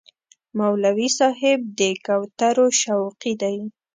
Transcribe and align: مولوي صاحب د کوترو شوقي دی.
مولوي 0.57 1.09
صاحب 1.19 1.59
د 1.79 1.81
کوترو 2.05 2.67
شوقي 2.81 3.33
دی. 3.41 3.57